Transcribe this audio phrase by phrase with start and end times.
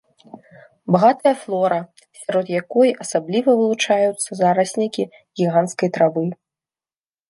[0.95, 1.77] Багатая флора,
[2.21, 5.03] сярод якой асабліва вылучаюцца зараснікі
[5.37, 6.25] гіганцкай травы.